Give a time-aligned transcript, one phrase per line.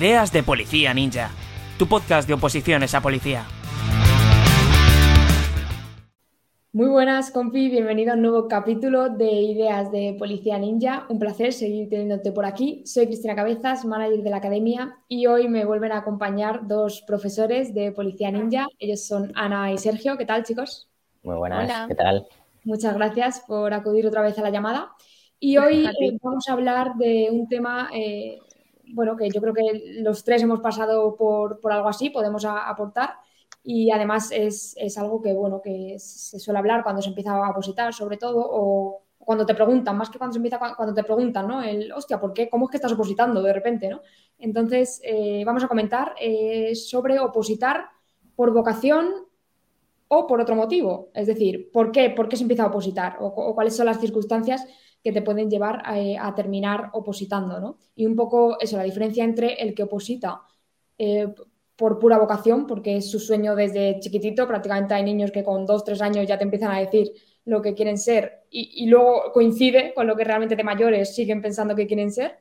[0.00, 1.30] Ideas de Policía Ninja,
[1.78, 3.44] tu podcast de oposiciones a policía.
[6.72, 11.04] Muy buenas, compi, bienvenido a un nuevo capítulo de Ideas de Policía Ninja.
[11.10, 12.82] Un placer seguir teniéndote por aquí.
[12.86, 17.74] Soy Cristina Cabezas, manager de la academia, y hoy me vuelven a acompañar dos profesores
[17.74, 18.68] de Policía Ninja.
[18.78, 20.16] Ellos son Ana y Sergio.
[20.16, 20.88] ¿Qué tal, chicos?
[21.22, 22.26] Muy buenas, ¿qué tal?
[22.64, 24.92] Muchas gracias por acudir otra vez a la llamada.
[25.42, 28.38] Y hoy eh, vamos a hablar de un tema, eh,
[28.94, 33.14] bueno, que yo creo que los tres hemos pasado por, algo así, podemos aportar.
[33.62, 37.92] Y además es, algo que, bueno, que se suele hablar cuando se empieza a opositar,
[37.92, 41.62] sobre todo, o cuando te preguntan, más que cuando se empieza, cuando te preguntan, ¿no?
[41.62, 42.48] El, hostia, ¿por qué?
[42.48, 44.00] ¿Cómo es que estás opositando de repente, no?
[44.38, 46.14] Entonces, eh, vamos a comentar
[46.74, 47.86] sobre opositar
[48.34, 49.10] por vocación
[50.08, 51.10] o por otro motivo.
[51.14, 53.18] Es decir, ¿por qué, ¿Por qué se empieza a opositar?
[53.20, 54.66] o cuáles son las circunstancias
[55.02, 57.78] que te pueden llevar eh, a, terminar opositando, ¿no?
[57.94, 60.42] Y un poco eso, la diferencia entre el que oposita
[60.98, 61.28] eh,
[61.76, 65.84] por pura vocación, porque es su sueño desde chiquitito, prácticamente hay niños que con dos,
[65.84, 67.12] tres años ya te empiezan a decir
[67.46, 71.74] lo que quieren ser y, luego coincide con lo que realmente de mayores siguen pensando
[71.74, 72.38] que quieren ser.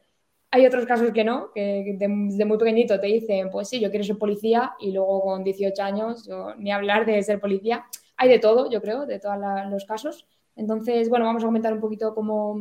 [0.51, 4.03] Hay otros casos que no, que desde muy pequeñito te dicen, pues sí, yo quiero
[4.03, 7.85] ser policía y luego con 18 años, ni hablar de ser policía.
[8.17, 9.37] Hay de todo, yo creo, de todos
[9.69, 10.27] los casos.
[10.59, 12.59] Entonces, bueno, vamos a comentar un poquito cómo,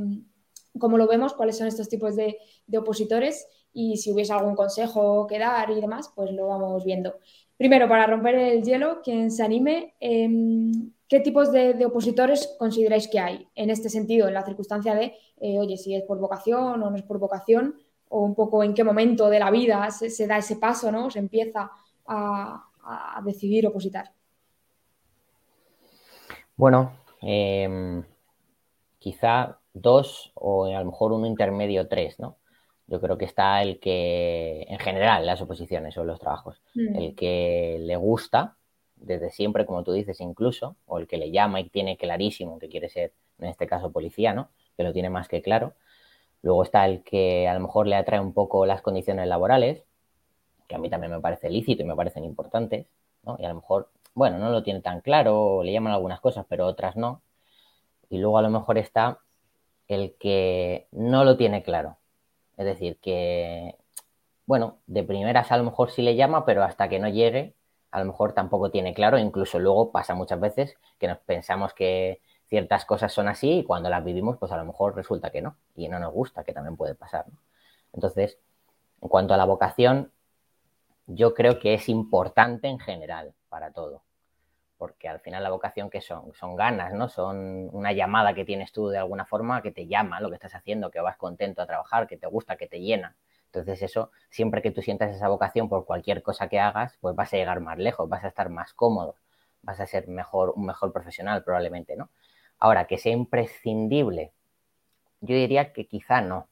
[0.96, 2.38] lo vemos, cuáles son estos tipos de,
[2.76, 7.16] opositores y si hubiese algún consejo que dar y demás, pues lo vamos viendo.
[7.56, 13.18] Primero, para romper el hielo, quien se anime, em, ¿qué tipos de, opositores consideráis que
[13.18, 16.90] hay en este sentido, en la circunstancia de, eh, oye, si es por vocación o
[16.90, 17.74] no es por vocación,
[18.10, 21.10] o un poco en qué momento de la vida se, da ese paso, ¿no?
[21.10, 21.72] Se empieza
[22.06, 24.12] a, a decidir opositar.
[26.56, 28.04] Bueno, Em,
[28.98, 32.36] quizá dos o a lo mejor uno intermedio tres, ¿no?
[32.86, 36.96] Yo creo que está el que, en general, las oposiciones o los trabajos, mm.
[36.96, 38.56] el que le gusta
[38.96, 42.68] desde siempre, como tú dices, incluso, o el que le llama y tiene clarísimo que
[42.68, 44.48] quiere ser, en este caso, policía, ¿no?
[44.76, 45.74] Que lo tiene más que claro.
[46.42, 49.84] Luego está el que a lo mejor le atrae un poco las condiciones laborales,
[50.66, 52.86] que a mí también me parece lícito y me parecen importantes,
[53.22, 53.36] ¿no?
[53.38, 56.66] Y a lo mejor bueno, no lo tiene tan claro, le llaman algunas cosas, pero
[56.66, 57.22] otras no.
[58.10, 59.20] Y luego a lo mejor está
[59.86, 61.98] el que no lo tiene claro.
[62.56, 63.76] Es decir, que,
[64.44, 67.54] bueno, de primeras a lo mejor sí le llama, pero hasta que no llegue,
[67.92, 69.18] a lo mejor tampoco tiene claro.
[69.18, 73.88] Incluso luego pasa muchas veces que nos pensamos que ciertas cosas son así y cuando
[73.88, 75.56] las vivimos, pues a lo mejor resulta que no.
[75.76, 77.26] Y no nos gusta, que también puede pasar.
[77.92, 78.38] Entonces,
[79.00, 80.10] en cuanto a la vocación,
[81.06, 84.07] yo creo que es importante en general para todo
[84.78, 87.08] porque al final la vocación que son, son ganas, ¿no?
[87.08, 90.54] Son una llamada que tienes tú de alguna forma que te llama lo que estás
[90.54, 93.16] haciendo, que vas contento a trabajar, que te gusta, que te llena.
[93.46, 97.34] Entonces eso, siempre que tú sientas esa vocación por cualquier cosa que hagas, pues vas
[97.34, 99.16] a llegar más lejos, vas a estar más cómodo,
[99.62, 102.10] vas a ser mejor, un mejor profesional probablemente, ¿no?
[102.60, 104.32] Ahora, que sea imprescindible,
[105.20, 106.48] yo diría que quizá no,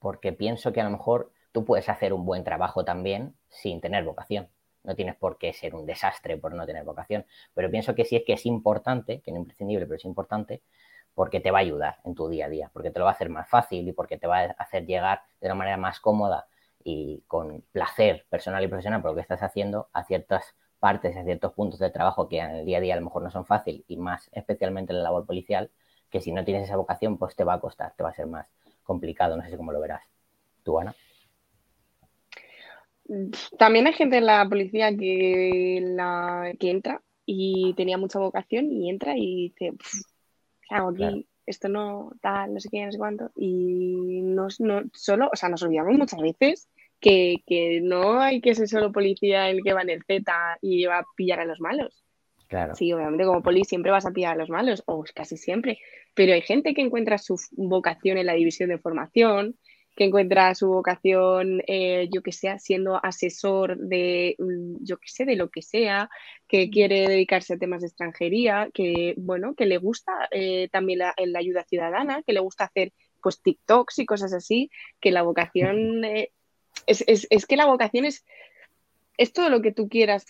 [0.00, 4.04] porque pienso que a lo mejor tú puedes hacer un buen trabajo también sin tener
[4.04, 4.48] vocación
[4.84, 8.16] no tienes por qué ser un desastre por no tener vocación, pero pienso que sí
[8.16, 10.62] es que es importante, que no es imprescindible, pero es importante,
[11.14, 13.14] porque te va a ayudar en tu día a día, porque te lo va a
[13.14, 16.46] hacer más fácil y porque te va a hacer llegar de una manera más cómoda
[16.84, 21.22] y con placer personal y profesional por lo que estás haciendo a ciertas partes, a
[21.22, 23.46] ciertos puntos de trabajo que en el día a día a lo mejor no son
[23.46, 25.70] fáciles y más especialmente en la labor policial,
[26.10, 28.26] que si no tienes esa vocación pues te va a costar, te va a ser
[28.26, 28.46] más
[28.82, 30.02] complicado, no sé cómo lo verás.
[30.64, 30.94] ¿Tú, Ana?
[33.58, 38.90] También hay gente en la policía que, la, que entra y tenía mucha vocación y
[38.90, 39.72] entra y dice,
[40.68, 41.26] ¿qué hago aquí?
[41.44, 43.30] Esto no tal, no sé qué, no sé cuánto.
[43.36, 46.68] Y no, no solo, o sea, nos olvidamos muchas veces
[47.00, 50.84] que, que, no hay que ser solo policía el que va en el Z y
[50.86, 52.04] va a pillar a los malos.
[52.48, 52.74] Claro.
[52.74, 55.78] Sí, obviamente como poli siempre vas a pillar a los malos, o casi siempre,
[56.14, 59.56] pero hay gente que encuentra su vocación en la división de formación,
[59.94, 65.24] que encuentra su vocación, eh, yo que sé, siendo asesor de, mm, yo que sé,
[65.24, 66.08] de lo que sea,
[66.48, 71.14] que quiere dedicarse a temas de extranjería, que, bueno, que le gusta eh, también la,
[71.36, 72.92] ayuda ciudadana, que le gusta hacer,
[73.22, 76.30] pues, TikToks y cosas así, que la vocación, eh,
[76.86, 78.24] es, es, es, que la vocación es,
[79.18, 80.24] es todo lo que tú quieras,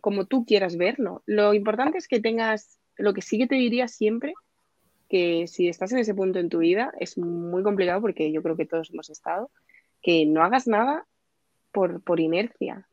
[0.00, 1.22] como tú quieras verlo.
[1.26, 4.34] Lo importante es que tengas, lo que sí que te diría siempre,
[5.08, 8.56] que si estás en ese punto en tu vida es muy complicado porque yo creo
[8.56, 9.50] que todos hemos estado,
[10.02, 11.06] que no hagas nada
[11.72, 12.88] por, por inercia,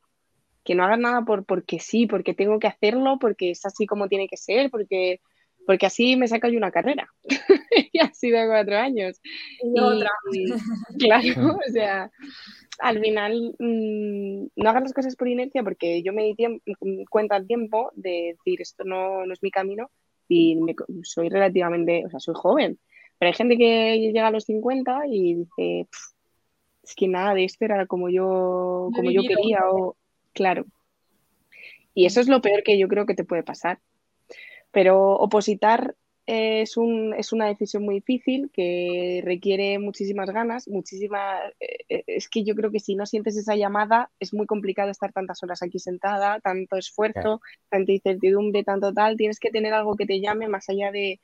[0.64, 4.08] que no hagas nada por, porque sí, porque tengo que hacerlo, porque es así como
[4.08, 5.20] tiene que ser, porque,
[5.66, 7.08] porque así me saca yo una carrera.
[7.94, 9.20] y ha sido cuatro años.
[9.62, 10.10] Y, otra.
[11.00, 12.10] claro, o sea,
[12.80, 16.36] al final mm, no hagas las cosas por inercia porque yo me di
[17.10, 19.92] cuenta al tiempo de decir esto no, no es mi camino
[20.28, 20.60] y
[21.04, 22.80] soy relativamente, o sea, soy joven.
[23.18, 25.88] Pero hay gente que llega a los 50 y dice,
[26.84, 29.96] es que nada de esto era como yo, como yo quería o
[30.34, 30.66] claro.
[31.94, 33.80] Y eso es lo peor que yo creo que te puede pasar.
[34.72, 35.96] Pero opositar
[36.28, 41.42] es, un, es una decisión muy difícil que requiere muchísimas ganas, muchísimas...
[41.60, 45.14] Eh, es que yo creo que si no sientes esa llamada es muy complicado estar
[45.14, 49.18] tantas horas aquí sentada, tanto esfuerzo, tanta incertidumbre, tanto tal.
[49.18, 51.22] Tienes que tener algo que te llame más allá de...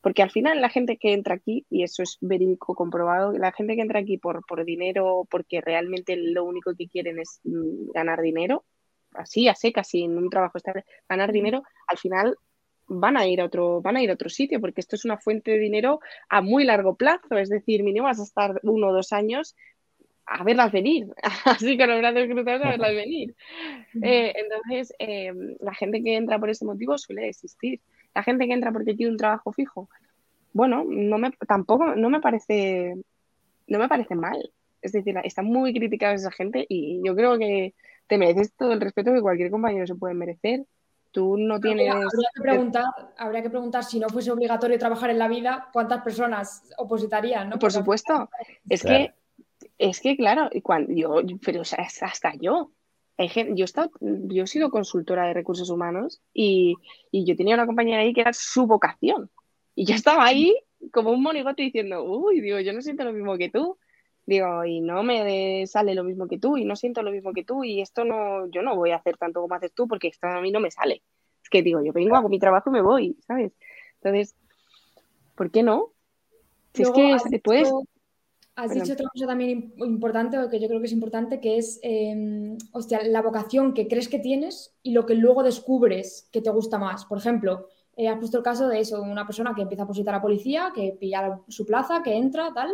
[0.00, 3.74] Porque al final la gente que entra aquí, y eso es verídico comprobado, la gente
[3.74, 8.20] que entra aquí por, por dinero, porque realmente lo único que quieren es mm, ganar
[8.20, 8.64] dinero,
[9.14, 12.36] así, a seca, sin un trabajo estable, ganar dinero, al final
[12.86, 15.18] van a ir a otro, van a ir a otro sitio, porque esto es una
[15.18, 18.92] fuente de dinero a muy largo plazo, es decir, mínimo vas a estar uno o
[18.92, 19.56] dos años
[20.26, 21.08] a verlas venir,
[21.44, 23.34] así con los brazos cruzados a verlas venir.
[24.02, 27.80] Eh, entonces, eh, la gente que entra por ese motivo suele existir.
[28.14, 29.88] La gente que entra porque tiene un trabajo fijo,
[30.52, 32.94] bueno, no me, tampoco, no me parece,
[33.66, 34.50] no me parece mal.
[34.80, 37.74] Es decir, está muy criticada esa gente y yo creo que
[38.06, 40.64] te mereces todo el respeto que cualquier compañero se puede merecer
[41.14, 41.94] Tú no tienes.
[41.94, 42.84] Habría, que preguntar,
[43.16, 47.50] habría que preguntar si no fuese obligatorio trabajar en la vida, ¿cuántas personas opositarían?
[47.50, 47.58] ¿no?
[47.60, 48.28] Por supuesto.
[48.68, 49.14] Es que,
[49.78, 52.72] es que, claro, cuando yo, pero hasta yo.
[53.16, 56.74] Yo he, yo he sido consultora de recursos humanos y,
[57.12, 59.30] y, yo tenía una compañera ahí que era su vocación.
[59.76, 60.52] Y yo estaba ahí
[60.90, 63.78] como un monigote diciendo, uy, digo, yo no siento lo mismo que tú.
[64.26, 67.44] Digo, y no me sale lo mismo que tú, y no siento lo mismo que
[67.44, 70.26] tú, y esto no, yo no voy a hacer tanto como haces tú, porque esto
[70.26, 71.02] a mí no me sale.
[71.42, 73.52] Es que digo, yo vengo, hago mi trabajo y me voy, ¿sabes?
[73.96, 74.34] Entonces,
[75.34, 75.92] ¿por qué no?
[76.72, 77.84] Si es que has dicho,
[78.56, 81.80] Has dicho otra cosa también importante, o que yo creo que es importante, que es,
[81.82, 86.50] em, hostia, la vocación que crees que tienes y lo que luego descubres que te
[86.50, 87.04] gusta más.
[87.04, 87.66] Por ejemplo,
[87.96, 90.70] eh, has puesto el caso de eso, una persona que empieza a positar a policía,
[90.72, 92.70] que pilla su plaza, que entra, tal,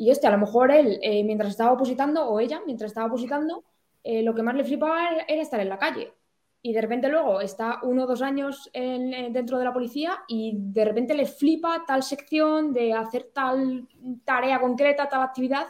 [0.00, 3.64] y hostia, a lo mejor él, eh, mientras estaba opositando, o ella, mientras estaba opositando,
[4.02, 6.14] eh, lo que más le flipaba era estar en la calle.
[6.62, 10.84] Y de repente luego está uno o dos años dentro de la policía y de
[10.84, 13.88] repente le flipa tal sección de hacer tal
[14.24, 15.66] tarea concreta, tal actividad,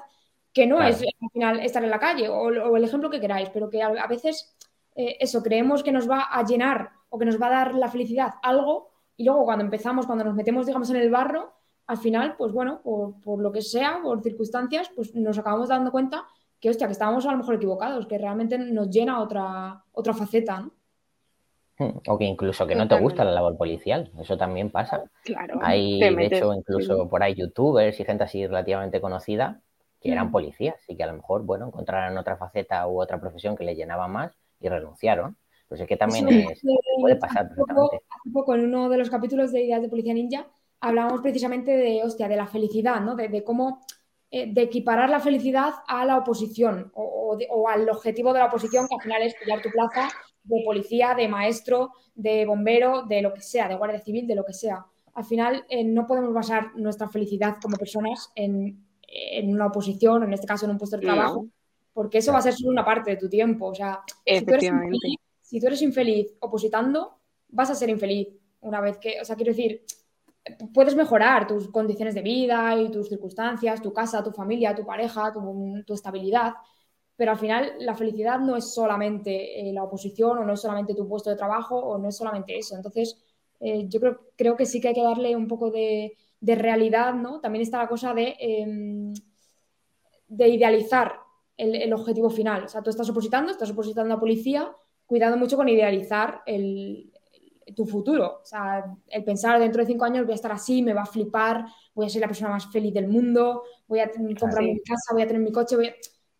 [0.52, 3.68] que no es al final estar en la calle o, el ejemplo que queráis, pero
[3.68, 4.56] que a, veces
[4.94, 7.88] eh, eso creemos que nos va a llenar o que nos va a dar la
[7.88, 11.52] felicidad algo y luego cuando empezamos, cuando nos metemos, digamos, en el barro,
[11.90, 16.24] al final, pues bueno, por, lo que sea, por circunstancias, pues nos acabamos dando cuenta
[16.60, 20.60] que, hostia, que estábamos a lo mejor equivocados, que realmente nos llena otra, otra faceta,
[20.60, 20.72] ¿no?
[21.78, 25.02] Hmm, o que incluso que no te gusta la labor policial, eso también pasa.
[25.24, 25.58] Claro.
[25.62, 29.60] Hay, de hecho, incluso por ahí youtubers y gente así relativamente conocida
[30.00, 30.32] que eran mm.
[30.32, 33.76] policías y que a lo mejor, bueno, encontraron otra faceta u otra profesión que les
[33.76, 35.36] llenaba más y renunciaron.
[35.68, 36.24] Pues es que también
[37.00, 37.96] puede pasar perfectamente.
[37.96, 40.46] hace poco, en uno de los capítulos de Ideas de Policía Ninja,
[40.80, 43.14] hablábamos precisamente de, hostia, de la felicidad, ¿no?
[43.14, 43.80] De, cómo,
[44.30, 47.36] eh, de equiparar la felicidad a la oposición o,
[47.68, 50.08] al objetivo de la oposición, que al final es pillar tu plaza
[50.42, 54.44] de policía, de maestro, de bombero, de lo que sea, de guardia civil, de lo
[54.44, 54.84] que sea.
[55.14, 58.86] Al final eh, no podemos basar nuestra felicidad como personas en,
[59.44, 61.46] una oposición, en este caso en un puesto de trabajo,
[61.92, 63.66] porque eso va a ser solo una parte de tu tiempo.
[63.66, 68.28] O sea, si tú, eres infeliz, si tú eres infeliz opositando, vas a ser infeliz
[68.60, 69.82] una vez que, o sea, quiero decir,
[70.72, 75.32] puedes mejorar tus condiciones de vida y tus circunstancias, tu casa, tu familia, tu pareja,
[75.32, 76.54] tu, estabilidad,
[77.16, 80.94] pero al final la felicidad no es solamente eh, la oposición o no es solamente
[80.94, 82.76] tu puesto de trabajo o no es solamente eso.
[82.76, 83.16] Entonces,
[83.60, 84.00] eh, yo
[84.36, 87.40] creo, que sí que hay que darle un poco de, realidad, ¿no?
[87.40, 89.12] También está la cosa de, em,
[90.28, 91.20] de idealizar
[91.56, 92.64] el, el, objetivo final.
[92.64, 94.72] O sea, tú estás opositando, estás opositando a policía,
[95.06, 97.12] cuidando mucho con idealizar el,
[97.74, 98.40] tu futuro.
[98.42, 101.06] O sea, el pensar dentro de cinco años voy a estar así, me va a
[101.06, 105.12] flipar, voy a ser la persona más feliz del mundo, voy a comprar mi casa,
[105.12, 105.76] voy a tener mi coche,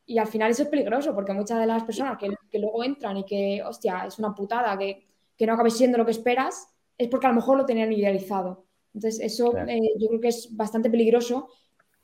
[0.07, 3.25] Y al final eso es peligroso porque muchas de las personas que, luego entran y
[3.25, 5.07] que, hostia, es una putada, que,
[5.47, 6.69] no acabe siendo lo que esperas,
[6.99, 8.67] es porque a lo mejor lo tenían idealizado.
[8.93, 11.49] Entonces, eso eh, yo creo que es bastante peligroso.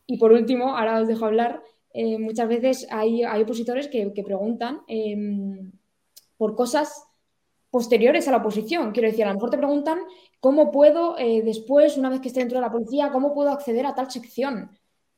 [0.07, 4.83] Y por último, ahora os dejo hablar, eh, muchas veces hay, hay opositores que, preguntan
[4.87, 5.73] em,
[6.37, 7.07] por cosas
[7.77, 8.91] posteriores a la oposición.
[8.91, 9.99] Quiero decir, a lo mejor te preguntan
[10.41, 13.85] cómo puedo, eh, después, una vez que esté dentro de la policía, cómo puedo acceder
[13.85, 14.71] a tal sección.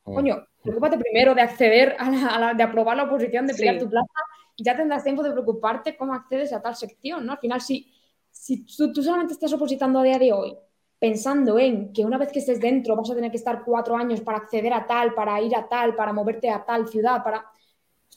[0.05, 0.15] Mm.
[0.15, 4.09] Coño, preocúpate primero de acceder a la, de aprobar la oposición, de pillar tu plaza,
[4.57, 7.35] ya tendrás tiempo de preocuparte cómo accedes a tal sección, ¿no?
[7.35, 7.93] Al final, si,
[8.29, 10.57] si tú, tú solamente estás opositando a día de hoy,
[10.99, 14.21] pensando en que una vez que estés dentro vas a tener que estar cuatro años
[14.21, 17.45] para acceder a tal, para ir a tal, para moverte a tal ciudad, para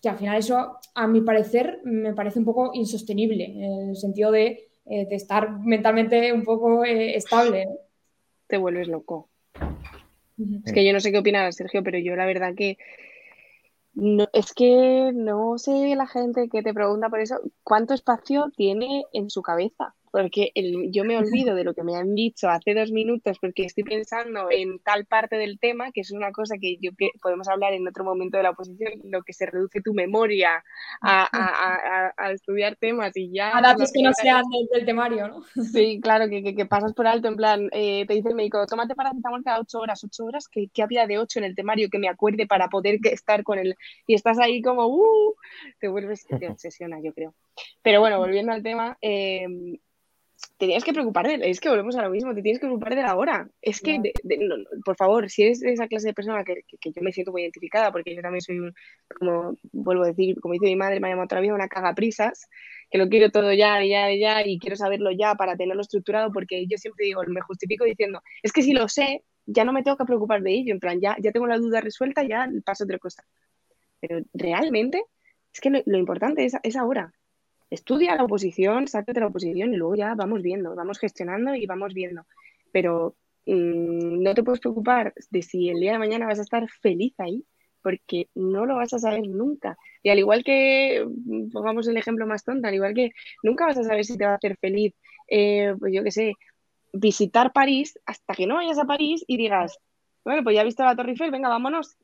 [0.01, 4.31] que al final eso, a mi parecer, me parece un poco insostenible, en el sentido
[4.31, 7.67] de, eh, estar mentalmente un poco eh, estable.
[8.47, 9.29] Te vuelves loco.
[10.65, 12.77] Es que yo no sé qué opinará Sergio, pero yo la verdad que
[13.93, 19.03] no, es que no sé la gente que te pregunta por eso, ¿cuánto espacio tiene
[19.13, 19.93] en su cabeza?
[20.11, 20.51] Porque
[20.89, 24.47] yo me olvido de lo que me han dicho hace dos minutos porque estoy pensando
[24.51, 27.87] en tal parte del tema, que es una cosa que yo que podemos hablar en
[27.87, 30.63] otro momento de la oposición, lo que se reduce tu memoria
[31.01, 33.57] a, estudiar temas y ya...
[33.57, 35.43] A datos que no sean del, temario, ¿no?
[35.73, 39.43] Sí, claro, que, pasas por alto, en plan, eh, te dice el médico, tómate paracetamol
[39.43, 42.47] cada ocho horas, ocho horas, que, había de ocho en el temario que me acuerde
[42.47, 43.75] para poder estar con él?
[44.07, 45.35] Y estás ahí como, uh,
[45.79, 47.33] te vuelves, te obsesiona, yo creo.
[47.81, 49.47] Pero bueno, volviendo al tema, eh,
[50.57, 52.95] te tienes que preocupar de, es que volvemos a lo mismo, te tienes que preocupar
[52.95, 53.49] de la hora.
[53.61, 53.99] Es que,
[54.85, 58.15] por favor, si eres esa clase de persona que, yo me siento muy identificada, porque
[58.15, 58.73] yo también soy, un,
[59.19, 62.47] como vuelvo a decir, como dice mi madre, me ha llamado otra vez una cagaprisas,
[62.89, 66.65] que lo quiero todo ya, ya, ya, y quiero saberlo ya para tenerlo estructurado, porque
[66.67, 69.97] yo siempre digo, me justifico diciendo, es que si lo sé, ya no me tengo
[69.97, 72.99] que preocupar de ello, en plan, ya, ya tengo la duda resuelta, ya paso otra
[72.99, 73.23] cosa.
[73.99, 75.03] Pero realmente,
[75.53, 77.13] es que lo, importante es, es ahora
[77.71, 81.93] estudia la oposición, sácate la oposición y luego ya vamos viendo, vamos gestionando y vamos
[81.93, 82.23] viendo.
[82.71, 83.15] Pero
[83.47, 87.13] mm, no te puedes preocupar de si el día de mañana vas a estar feliz
[87.19, 87.45] ahí,
[87.81, 89.77] porque no lo vas a saber nunca.
[90.03, 93.11] Y al igual que, mm, pongamos el ejemplo más tonto, al igual que
[93.41, 94.93] nunca vas a saber si te va a hacer feliz,
[95.27, 96.33] eh, pues yo qué sé,
[96.93, 99.79] visitar París hasta que no vayas a París y digas,
[100.25, 101.97] bueno, pues ya he visto la Torre Eiffel, venga, vámonos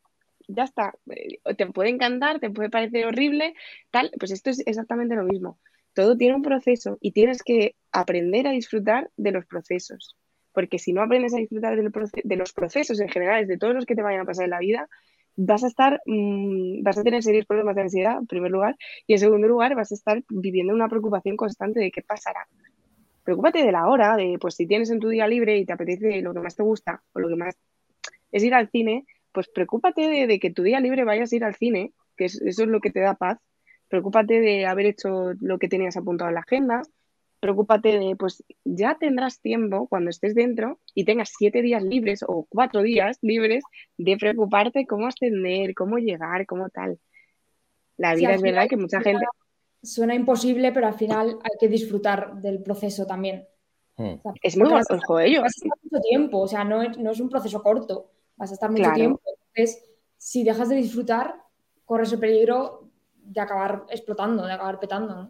[0.48, 0.94] ya está.
[1.12, 3.54] Eh, te puede encantar, te puede parecer horrible,
[3.92, 5.60] tal, pues esto es exactamente lo mismo.
[5.94, 10.16] Todo tiene un proceso y tienes que aprender a disfrutar de los procesos.
[10.54, 13.96] Porque si no aprendes a disfrutar de los procesos en general, de todos los que
[13.96, 14.88] te vayan a pasar en la vida,
[15.36, 18.76] vas a estar, mm, vas a tener serios problemas de ansiedad, en primer lugar,
[19.06, 22.48] y en segundo lugar, vas a estar viviendo una preocupación constante de qué pasará.
[23.24, 26.22] Preocúpate de la hora, de pues si tienes en tu día libre y te apetece
[26.22, 27.56] lo que más te gusta o lo que más
[28.32, 29.06] es ir al cine,
[29.38, 32.58] pues preocúpate de, que tu día libre vayas a ir al cine, que eso es
[32.58, 33.38] lo que te da paz.
[33.88, 36.82] Preocúpate de haber hecho lo que tenías apuntado en la agenda.
[37.40, 42.48] Preocúpate de, pues ya tendrás tiempo cuando estés dentro y tengas siete días libres o
[42.50, 43.64] cuatro días libres
[43.96, 46.98] de preocuparte cómo ascender, cómo llegar, cómo tal.
[47.96, 49.24] La vida es verdad que mucha gente...
[49.84, 53.48] Suena imposible, pero al final hay que disfrutar del proceso también.
[53.98, 54.16] Hmm.
[54.42, 55.44] es muy ojo ello.
[55.44, 59.22] mucho tiempo, o sea, no es un proceso corto vas a estar mucho tiempo.
[59.54, 59.84] Entonces,
[60.18, 61.36] si dejas de disfrutar,
[61.86, 65.30] corres el peligro de acabar explotando, de acabar petando.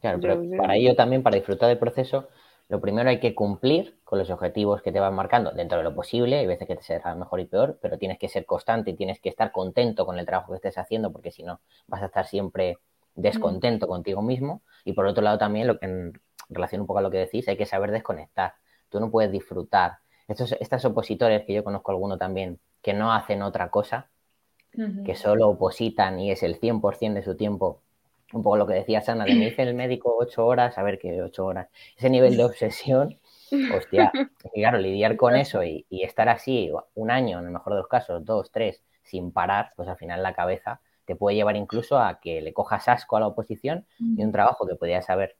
[0.00, 2.28] Claro, pero para ello también, para disfrutar del proceso,
[2.68, 5.94] lo primero hay que cumplir con los objetivos que te van marcando dentro de lo
[5.94, 6.38] posible.
[6.38, 9.20] Hay veces que te será mejor y peor, pero tienes que ser constante y tienes
[9.20, 12.26] que estar contento con el trabajo que estés haciendo, porque si no, vas a estar
[12.26, 12.78] siempre
[13.14, 14.62] descontento contigo mismo.
[14.84, 17.48] Y por otro lado, también, lo que en relación un poco a lo que decís,
[17.48, 18.54] hay que saber desconectar.
[18.88, 19.98] Tú no puedes disfrutar
[20.30, 24.08] estos, estos opositores, que yo conozco alguno también, que no hacen otra cosa,
[25.04, 27.82] que solo opositan y es el 100% de su tiempo,
[28.32, 30.98] un poco lo que decía Sana, de me dice el médico ocho horas, a ver
[31.00, 31.68] qué ocho horas.
[31.96, 33.18] Ese nivel de obsesión,
[33.74, 34.12] hostia,
[34.54, 38.24] claro, lidiar con eso y, estar así un año, en el mejor de los casos,
[38.24, 42.40] dos, tres, sin parar, pues al final la cabeza te puede llevar incluso a que
[42.40, 45.36] le cojas asco a la oposición y un trabajo que podías haber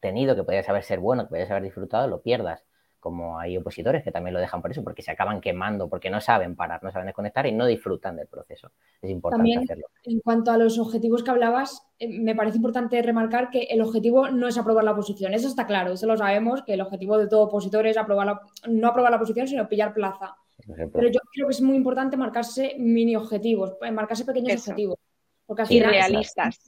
[0.00, 2.64] tenido, que podías haber ser bueno, que podías haber disfrutado, lo pierdas
[3.00, 6.20] como hay opositores que también lo dejan por eso, porque se acaban quemando, porque no
[6.20, 8.70] saben parar, no saben desconectar y no disfrutan del proceso.
[9.00, 9.86] Es importante hacerlo.
[10.04, 14.30] En cuanto a los objetivos que hablabas, eh, me parece importante remarcar que el objetivo
[14.30, 17.28] no es aprobar la posición, eso está claro, eso lo sabemos, que el objetivo de
[17.28, 20.36] todo opositor es aprobar no aprobar la posición, sino pillar plaza.
[20.66, 24.98] Pero yo creo que es muy importante marcarse mini objetivos, eh, marcarse pequeños objetivos.
[25.46, 26.60] Porque y realistas.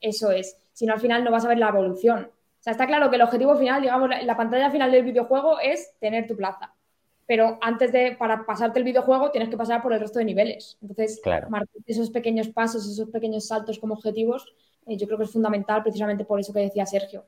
[0.00, 2.30] eso es, si no al final no vas a ver la evolución.
[2.62, 5.98] O sea, está claro que el objetivo final, digamos, la, pantalla final del videojuego es
[5.98, 6.72] tener tu plaza.
[7.26, 10.78] Pero antes de, para pasarte el videojuego, tienes que pasar por el resto de niveles.
[10.80, 11.20] Entonces,
[11.86, 14.54] esos pequeños pasos, esos pequeños saltos como objetivos,
[14.86, 17.24] eh, yo creo que es fundamental precisamente por eso que decía Sergio.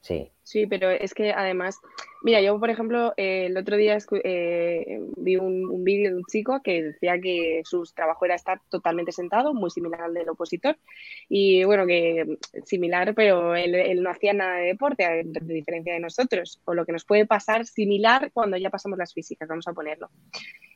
[0.00, 0.32] Sí.
[0.46, 1.80] Sí, pero es que además,
[2.22, 6.62] mira, yo por ejemplo, eh, el otro día eh, vi un, vídeo de un chico
[6.62, 10.78] que decía que su trabajo era estar totalmente sentado, muy similar al del opositor,
[11.28, 16.60] y bueno, que similar, pero él, no hacía nada de deporte, a diferencia de nosotros,
[16.64, 20.10] o lo que nos puede pasar similar cuando ya pasamos las físicas, vamos a ponerlo.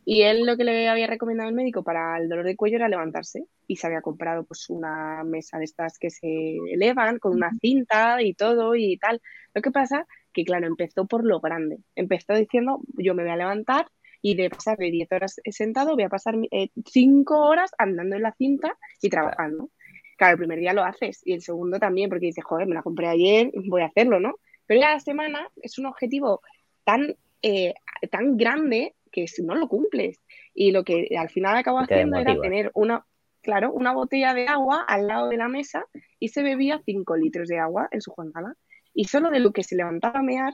[0.05, 2.89] Y él lo que le había recomendado el médico para el dolor de cuello era
[2.89, 7.53] levantarse y se había comprado pues una mesa de estas que se elevan con una
[7.61, 9.21] cinta y todo y tal.
[9.55, 11.79] Lo que pasa que claro, empezó por lo grande.
[11.95, 13.87] Empezó diciendo, yo me voy a levantar
[14.23, 18.23] y de pasar de 10 horas sentado voy a pasar 5 eh, horas andando en
[18.23, 19.71] la cinta y trabajando.
[20.17, 20.33] Claro.
[20.33, 23.09] el primer día lo haces y el segundo también porque dices, joder, me la compré
[23.09, 24.35] ayer, voy a hacerlo, ¿no?
[24.67, 26.43] Pero ya la semana es un objetivo
[26.85, 27.75] tan, eh,
[28.11, 30.21] tan grande que si no lo cumples.
[30.55, 33.07] Y lo que al final acabo haciendo era tener una,
[33.41, 35.87] claro, una botella de agua al lado de la mesa
[36.19, 38.55] y se bebía 5 litros de agua en su jornada.
[39.01, 40.53] Y solo de lo que se levantaba a mear,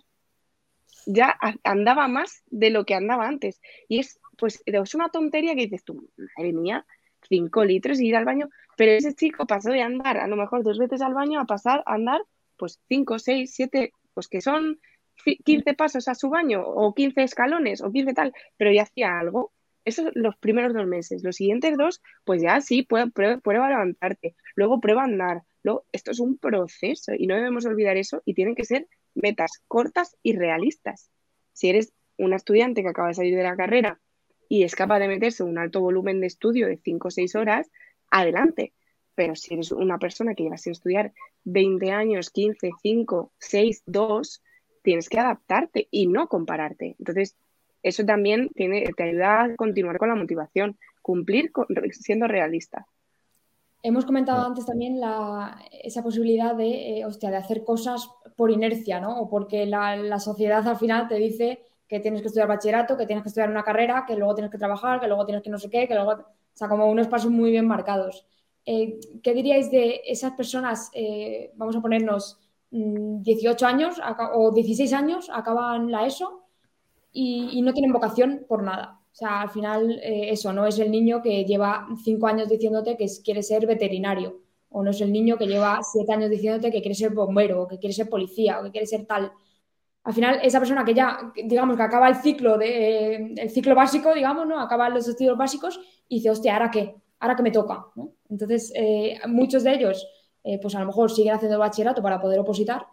[1.05, 3.61] ya andaba más de lo que andaba antes.
[3.89, 6.87] Y es, pues, es una tontería que dices tú, madre mía,
[7.29, 8.49] 5 litros y ir al baño.
[8.77, 11.83] Pero ese chico pasó de andar a lo mejor dos veces al baño a pasar
[11.87, 12.23] a andar,
[12.57, 14.79] pues, 5, 6, 7, pues que son
[15.45, 19.55] 15 pasos a su baño o 15 escalones o 15 tal, pero ya hacía algo.
[19.87, 21.23] Esos los primeros dos meses.
[21.23, 24.35] Los siguientes dos, pues ya sí, prueba, a levantarte.
[24.57, 25.43] Luego prueba a andar.
[25.63, 29.63] Luego, esto es un proceso y no debemos olvidar eso y tienen que ser metas
[29.69, 31.09] cortas y realistas.
[31.53, 34.01] Si eres una estudiante que acaba de salir de la carrera
[34.49, 37.71] y es capaz de meterse un alto volumen de estudio de 5 o 6 horas,
[38.11, 38.73] adelante.
[39.15, 41.13] Pero si eres una persona que lleva sin estudiar
[41.45, 44.43] 20 años, 15, 5, 6, 2,
[44.83, 46.97] tienes que adaptarte y no compararte.
[46.99, 47.37] Entonces,
[47.87, 51.53] eso también tiene, te ayuda a continuar con la motivación, cumplir
[51.93, 52.87] siendo realista.
[53.81, 55.01] Hemos comentado antes también
[55.71, 59.21] esa posibilidad de, eh, de hacer cosas por inercia, ¿no?
[59.21, 63.23] O porque la, sociedad al final te dice que tienes que estudiar bachillerato, que tienes
[63.23, 65.71] que estudiar una carrera, que luego tienes que trabajar, que luego tienes que no sé
[65.71, 66.11] qué, que luego...
[66.13, 68.27] O sea, como unos pasos muy bien marcados.
[68.65, 72.41] Eh, ¿Qué diríais de esas personas, eh, vamos a ponernos
[72.71, 74.01] 18 mm, años
[74.35, 76.46] o 16 años, acaban la ESO
[77.17, 79.01] y, no tienen vocación por nada.
[79.11, 82.97] O sea, al final eh, eso, no es el niño que lleva cinco años diciéndote
[82.97, 86.83] que quiere ser veterinario, o no es el niño que lleva siete años diciéndote que
[86.83, 89.33] quiere ser bombero, o que quiere ser policía, o que quiere ser tal.
[90.05, 94.13] Al final, esa persona que ya, digamos, que acaba el ciclo, de, el ciclo básico,
[94.15, 94.61] digamos, ¿no?
[94.61, 96.95] Acaba los estudios básicos y dice, hostia, ¿ahora qué?
[97.19, 97.87] ¿Ahora qué me toca?
[98.29, 100.07] Entonces, eh, muchos de ellos,
[100.45, 102.87] eh, pues a lo mejor siguen haciendo bachillerato para poder opositar,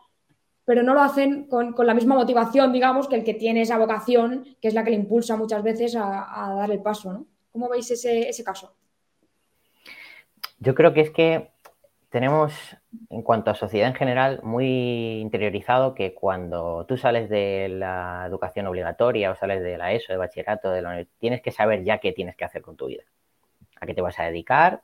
[0.65, 4.45] pero no lo hacen con, la misma motivación, digamos, que el que tiene esa vocación,
[4.61, 7.25] que es la que le impulsa muchas veces a, dar el paso, ¿no?
[7.51, 8.73] ¿Cómo veis ese, caso?
[10.59, 11.51] Yo creo que es que
[12.09, 12.53] tenemos,
[13.09, 18.65] en cuanto a sociedad en general, muy interiorizado que cuando tú sales de la educación
[18.67, 22.11] obligatoria o sales de la ESO, de bachillerato, de la tienes que saber ya qué
[22.11, 23.03] tienes que hacer con tu vida.
[23.81, 24.81] A qué te vas a dedicar,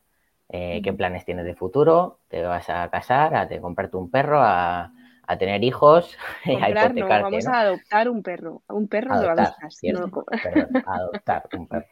[0.50, 4.92] eh, qué planes tienes de futuro, te vas a casar, a comprarte un perro, a,
[5.30, 7.04] a tener hijos y a hipotecarte.
[7.04, 8.64] vamos a adoptar un perro.
[8.68, 10.26] Un perro adoptar, lo
[10.88, 11.86] adoptar un perro.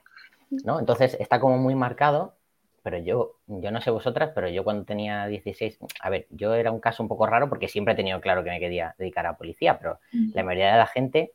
[0.49, 0.79] ¿No?
[0.79, 2.33] Entonces está como muy marcado,
[2.81, 6.71] pero yo, yo no sé vosotras, pero yo cuando tenía 16, a ver, yo era
[6.71, 9.37] un caso un poco raro porque siempre he tenido claro que me quería dedicar a
[9.37, 11.33] policía, pero la mayoría de la gente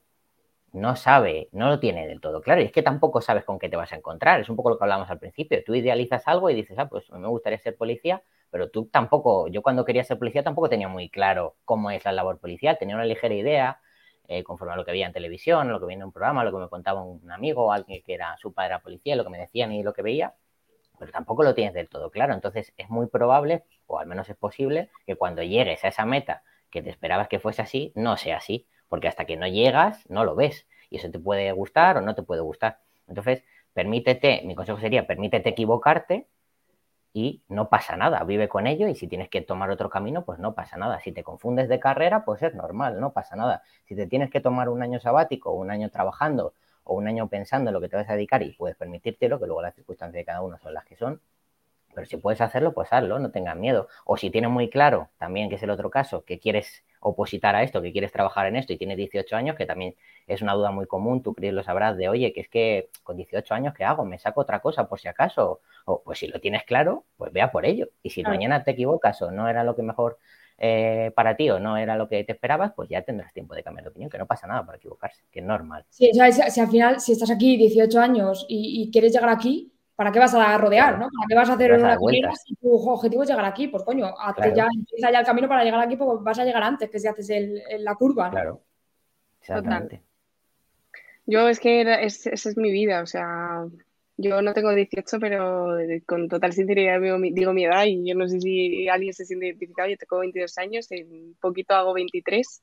[0.73, 2.61] no sabe, no lo tiene del todo claro.
[2.63, 4.41] Y es que tampoco sabes con qué te vas a encontrar.
[4.41, 5.63] Es un poco lo que hablamos al principio.
[5.65, 9.63] Tú idealizas algo y dices, ah, pues me gustaría ser policía, pero tú tampoco, yo
[9.63, 13.05] cuando quería ser policía tampoco tenía muy claro cómo es la labor policial, tenía una
[13.05, 13.81] ligera idea,
[14.29, 16.53] eh, conforme a lo que veía en televisión, lo que veía en un programa, lo
[16.53, 19.73] que me contaba un amigo alguien que era su padre policía, lo que me decían
[19.73, 20.35] y lo que veía,
[20.99, 22.33] pero tampoco lo tienes del todo claro.
[22.33, 26.43] Entonces es muy probable, o al menos es posible, que cuando llegues a esa meta
[26.71, 30.23] que te esperabas que fuese así, no sea así, porque hasta que no llegas, no
[30.23, 30.67] lo ves.
[30.91, 32.81] Y eso te puede gustar o no te puede gustar.
[33.09, 36.29] Entonces, permítete, mi consejo sería, permítete equivocarte
[37.15, 40.39] y no pasa nada, vive con ello y si tienes que tomar otro camino, pues
[40.41, 41.01] no pasa nada.
[41.01, 43.63] Si te confundes de carrera, pues es normal, no pasa nada.
[43.87, 46.53] Si te tienes que tomar un año sabático un año trabajando
[46.85, 49.47] o un año pensando en lo que te vas a dedicar y puedes permitírtelo, que
[49.47, 51.23] luego las circunstancias de cada uno son las que son,
[51.95, 53.89] pero si puedes hacerlo, pues hazlo, no tengas miedo.
[54.05, 57.63] O si tienes muy claro, también que es el otro caso, que quieres opositar a
[57.63, 59.95] esto, que quieres trabajar en esto y tienes 18 años, que también
[60.27, 63.17] es una duda muy común, tú Cris lo sabrás, de oye, que es que con
[63.17, 64.05] 18 años, ¿qué hago?
[64.05, 65.61] ¿Me saco otra cosa por si acaso?
[65.85, 67.89] O pues si lo tienes claro, pues vea por ello.
[68.03, 70.19] Y si mañana te equivocas o no era lo que mejor
[70.59, 73.65] eh, para ti o no era lo que te esperabas, pues ya tendrás tiempo de
[73.65, 75.85] cambiar de opinión, que no pasa nada por equivocarse, que es normal.
[75.89, 79.72] Sí, o sea, si, al final, si estás aquí 18 años y, quieres llegar aquí,
[79.95, 81.09] ¿para qué vas a rodear, no?
[81.09, 83.69] ¿Para qué vas a hacer una carrera si tu objetivo es llegar aquí?
[83.69, 84.15] Pues coño,
[84.55, 87.09] ya empieza ya el camino para llegar aquí, porque vas a llegar antes que si
[87.09, 87.31] haces
[87.79, 88.63] la curva, Claro,
[89.41, 90.03] exactamente.
[91.25, 93.65] Yo es que esa es mi vida, o sea,
[94.17, 98.41] yo no tengo 18, pero con total sinceridad digo, mi edad y yo no sé
[98.41, 99.89] si alguien se siente identificado.
[99.89, 102.63] Yo tengo 22 años, en poquito hago 23.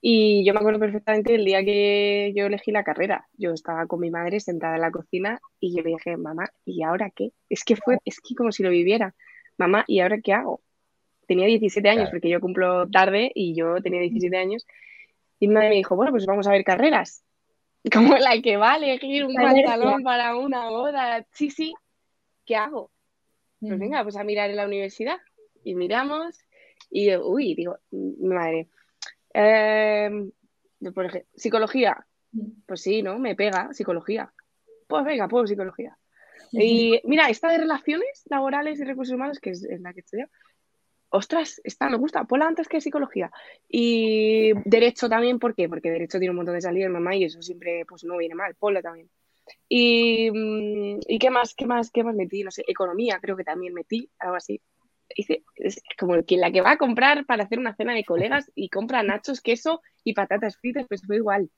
[0.00, 3.26] Y yo me acuerdo perfectamente del día que yo elegí la carrera.
[3.36, 6.82] Yo estaba con mi madre sentada en la cocina y yo le dije, mamá, ¿y
[6.82, 7.32] ahora qué?
[7.48, 9.14] Es que fue, es que como si lo viviera.
[9.56, 10.62] Mamá, ¿y ahora qué hago?
[11.26, 14.66] Tenía 17 años, porque yo cumplo tarde y yo tenía 17 años.
[15.40, 17.24] Y mi madre me dijo, bueno, pues vamos a ver carreras.
[17.92, 21.26] como la que va a elegir un pantalón para una boda.
[21.32, 21.74] Sí, sí,
[22.44, 22.90] ¿qué hago?
[23.60, 23.78] Pues mm.
[23.78, 25.18] venga, pues a mirar en la universidad.
[25.64, 26.38] Y miramos
[26.90, 28.68] y, uy, digo, mi madre.
[29.32, 30.30] Em,
[30.94, 32.06] por ejemplo, psicología.
[32.32, 32.62] Mm.
[32.66, 33.18] Pues sí, ¿no?
[33.18, 34.32] Me pega psicología.
[34.86, 35.96] Pues venga, pues psicología.
[36.52, 40.28] Y mira, esta de relaciones laborales y recursos humanos, que es, la que estudio,
[41.10, 43.30] ostras, esta me gusta, ponla antes que psicología.
[43.68, 45.68] Y derecho también, ¿por qué?
[45.68, 48.54] Porque derecho tiene un montón de salidas, mamá, y eso siempre pues no viene mal,
[48.54, 49.10] ponla también.
[49.68, 53.44] Y, mm, y, qué más, qué más, qué más metí, no sé, economía creo que
[53.44, 54.60] también metí, algo así.
[55.14, 58.68] Hice, es como la que va a comprar para hacer una cena de colegas y
[58.68, 61.50] compra nachos, queso y patatas fritas, pues fue igual.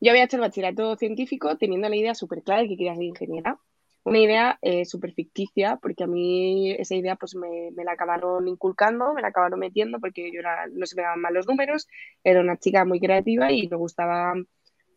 [0.00, 3.04] Yo había hecho el bachillerato científico teniendo la idea súper clara de que quería ser
[3.04, 3.58] ingeniera
[4.04, 8.48] una idea eh, súper ficticia, porque a mí esa idea pues me, me, la acabaron
[8.48, 10.40] inculcando, me la acabaron metiendo, porque yo
[10.72, 11.86] no se me daban mal los números,
[12.24, 14.34] era una chica muy creativa y me gustaba,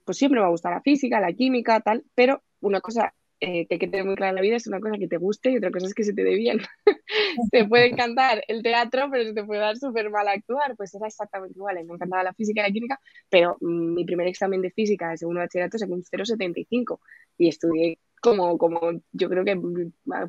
[0.06, 3.14] pues siempre me ha gustado la física, la química, tal, pero una cosa
[3.48, 5.18] eh, que hay que tener muy clara en la vida es una cosa que te
[5.18, 6.62] guste y otra cosa es que se te dé bien.
[7.52, 11.06] te puede encantar el teatro, pero se te puede dar súper mal actuar, pues era
[11.06, 14.72] exactamente igual, me encantaba la física y la química, pero mm, mi primer examen de
[14.72, 17.00] física de segundo bachillerato sacó un 0,75
[17.38, 18.80] y estudié como, como
[19.12, 19.56] yo creo que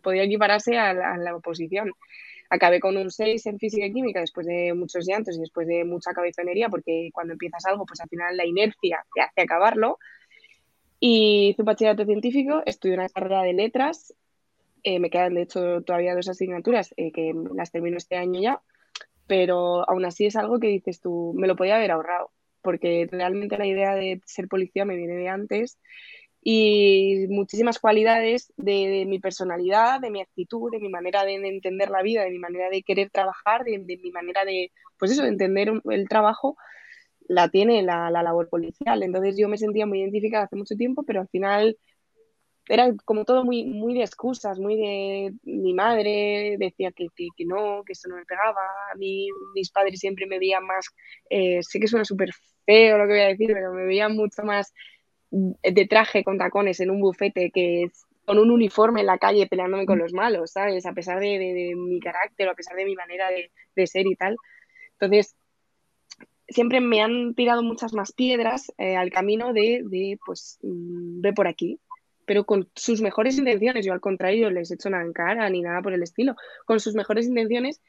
[0.02, 1.92] podía equipararse a la, oposición.
[2.50, 5.84] Acabé con un 6 en física y química después de muchos llantos y después de
[5.84, 9.98] mucha cabezonería, porque cuando empiezas algo, pues al final la inercia te hace acabarlo.
[11.08, 14.12] Y hice un bachillerato científico, estudié una carrera de letras,
[14.82, 18.60] eh, me quedan de hecho todavía dos asignaturas eh, que las termino este año ya,
[19.28, 23.56] pero aún así es algo que dices tú, me lo podía haber ahorrado, porque realmente
[23.56, 25.78] la idea de ser policía me viene de antes
[26.42, 32.02] y muchísimas cualidades de, mi personalidad, de mi actitud, de mi manera de, entender la
[32.02, 35.72] vida, de mi manera de querer trabajar, de, mi manera de, pues eso, de entender
[35.88, 36.56] el trabajo,
[37.28, 39.02] la tiene la, labor policial.
[39.02, 41.76] Entonces yo me sentía muy identificada hace mucho tiempo, pero al final
[42.68, 47.82] era como todo muy, muy de excusas, muy de mi madre decía que, que, no,
[47.84, 48.60] que eso no me pegaba,
[48.92, 50.88] a mí mis padres siempre me veían más,
[51.30, 52.30] eh, sé que suena súper
[52.64, 54.72] feo lo que voy a decir, pero me veían mucho más
[55.30, 59.46] de traje con tacones en un bufete que es con un uniforme en la calle
[59.46, 60.84] peleándome con los malos, ¿sabes?
[60.84, 64.36] A pesar de, mi carácter, a pesar de mi manera de, ser y tal.
[64.92, 65.36] Entonces,
[66.48, 71.48] siempre me han tirado muchas más piedras eh, al camino de, pues, mm, ve por
[71.48, 71.80] aquí,
[72.24, 73.84] pero con sus mejores intenciones.
[73.86, 76.34] Yo, al contrario, les he hecho nada en cara ni nada por el estilo.
[76.64, 77.80] Con sus mejores intenciones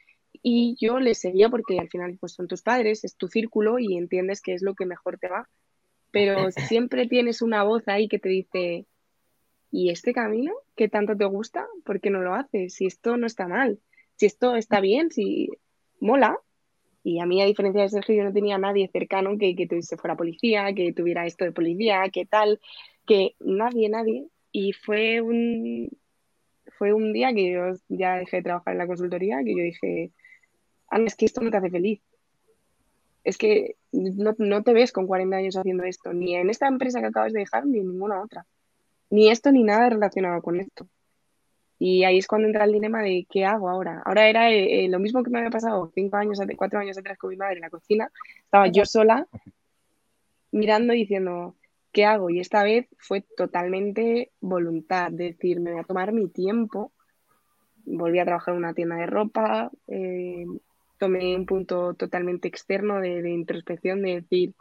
[0.42, 3.96] y yo les seguía porque al final, pues, son tus padres, es tu círculo y
[3.96, 5.48] entiendes que es lo que mejor te va
[6.10, 8.86] pero siempre tienes una voz ahí que te dice,
[9.70, 11.66] ¿y este camino que tanto te gusta?
[11.84, 12.74] ¿Por qué no lo haces?
[12.74, 13.80] Si esto no está mal,
[14.16, 15.48] si esto está bien, si
[16.00, 16.38] mola.
[17.08, 19.96] Y a mí, a diferencia de Sergio, yo no tenía nadie cercano que, que tuviese
[19.96, 22.60] fuera policía, que tuviera esto de policía, que tal,
[23.06, 24.28] que nadie, nadie.
[24.52, 25.88] Y fue un,
[26.76, 30.12] fue un día que yo ya dejé de trabajar en la consultoría, que yo dije,
[30.88, 32.00] Ana, es que esto no te hace feliz
[33.28, 37.08] es que no, te ves con 40 años haciendo esto, ni en esta empresa que
[37.08, 38.46] acabas de dejar, ni en ninguna otra.
[39.10, 40.88] Ni esto ni nada relacionado con esto.
[41.78, 44.02] Y ahí es cuando entra el dilema de qué hago ahora.
[44.04, 47.18] Ahora era eh, eh, lo mismo que me había pasado cinco años, cuatro años atrás
[47.18, 48.10] con mi madre en la cocina.
[48.44, 49.26] Estaba yo sola
[50.50, 51.54] mirando y diciendo,
[51.92, 52.30] ¿qué hago?
[52.30, 56.92] Y esta vez fue totalmente voluntad, decir, me voy a tomar mi tiempo.
[57.84, 60.44] Volví a trabajar en una tienda de ropa, eh,
[60.98, 64.54] tomé un punto totalmente externo de, introspección, de decir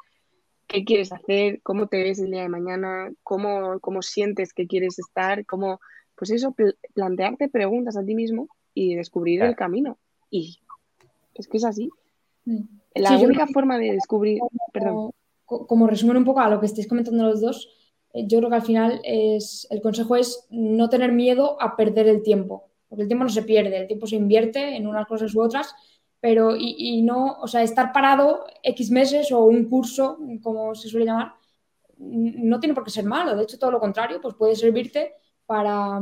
[0.66, 5.00] qué quieres hacer, cómo te ves el día de mañana, cómo, cómo sientes que quieres
[5.00, 5.80] estar, cómo,
[6.18, 6.56] pues eso,
[6.94, 9.98] plantearte preguntas a ti mismo y descubrir el camino.
[10.30, 10.60] Y
[11.36, 11.90] es que es así.
[12.46, 12.62] Mm.
[12.96, 14.40] La única forma de descubrir,
[14.74, 15.12] perdón.
[15.46, 17.70] Como resumen un poco a lo que estáis comentando los dos,
[18.14, 22.08] eh, yo creo que al final es, el consejo es no tener miedo a perder
[22.08, 25.34] el tiempo, porque el tiempo no se pierde, el tiempo se invierte en unas cosas
[25.34, 25.74] u otras
[26.20, 31.06] pero y, no, o sea, estar parado X meses o un curso, como se suele
[31.06, 31.36] llamar,
[31.98, 35.14] no tiene por qué ser malo, de hecho todo lo contrario, pues puede servirte
[35.48, 36.00] para,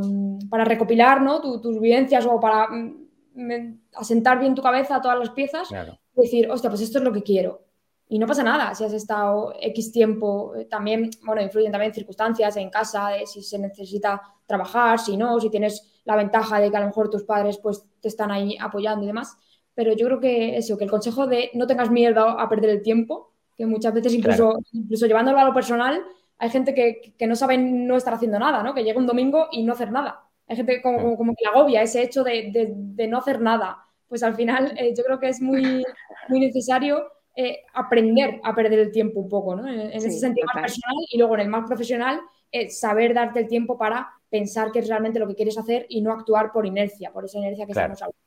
[0.50, 1.40] para recopilar ¿no?
[1.40, 6.50] tus vivencias o para mm, asentar bien tu cabeza a todas las piezas y decir,
[6.52, 7.62] hostia, pues esto es lo que quiero.
[8.08, 12.58] Y no pasa nada si has estado X tiempo, eh, también, bueno, influyen también circunstancias
[12.58, 16.78] en casa, de si se necesita trabajar, si no, si tienes la ventaja de que
[16.78, 19.38] a lo mejor tus padres pues te están ahí apoyando y demás
[19.76, 22.82] pero yo creo que eso, que el consejo de no tengas miedo a perder el
[22.82, 26.02] tiempo, que muchas veces incluso, incluso llevándolo a lo personal,
[26.38, 28.74] hay gente que, que, no sabe no estar haciendo nada, ¿no?
[28.74, 30.24] Que llega un domingo y no hacer nada.
[30.48, 33.84] Hay gente como, como, que le agobia ese hecho de, de, no hacer nada.
[34.08, 35.84] Pues al final eh, yo creo que es muy,
[36.28, 39.68] muy necesario eh, aprender a perder el tiempo un poco, ¿no?
[39.68, 42.22] En, ese sentido más personal y luego en el más profesional,
[42.52, 46.02] eh, saber darte el tiempo para pensar qué es realmente lo que quieres hacer y
[46.02, 48.26] no actuar por inercia, por esa inercia que estamos hablando.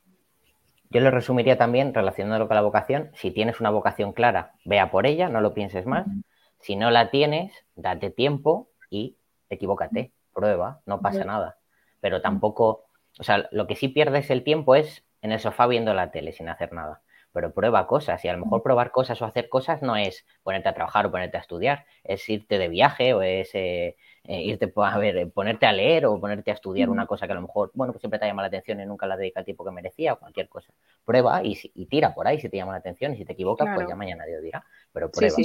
[0.91, 3.11] Yo lo resumiría también relacionándolo con la vocación.
[3.13, 6.07] Si tienes una vocación clara, vea por ella, no lo pienses más.
[6.59, 9.17] Si no la tienes, date tiempo y
[9.49, 11.57] equivócate, prueba, no pasa nada.
[12.01, 12.85] Pero tampoco,
[13.19, 16.31] o sea, lo que sí pierdes el tiempo es en el sofá viendo la tele
[16.31, 17.01] sin hacer nada.
[17.31, 20.67] Pero prueba cosas y a lo mejor probar cosas o hacer cosas no es ponerte
[20.67, 24.73] a trabajar o ponerte a estudiar, es irte de viaje o es eh, eh, irte
[24.75, 27.69] a ver, ponerte a leer o ponerte a estudiar una cosa que a lo mejor,
[27.75, 30.13] bueno, pues siempre te llama la atención y nunca la dedica el tiempo que merecía
[30.13, 30.73] o cualquier cosa.
[31.05, 33.87] Prueba y, tira por ahí si te llama la atención y si te equivocas, pues
[33.87, 35.37] ya mañana Dios dirá, pero prueba.